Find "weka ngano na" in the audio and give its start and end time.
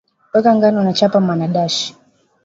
0.33-0.91